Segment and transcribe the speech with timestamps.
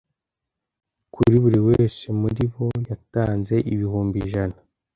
[1.13, 4.57] Kuri buri wese muri bo yatanze ibihumbi ijana